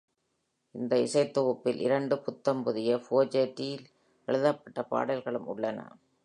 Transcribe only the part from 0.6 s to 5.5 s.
இந்த இசைத்தொகுப்பில் இரண்டு புத்தம்புதிய, Fogertyஆல் எழுதப்பட்ட பாடல்களும்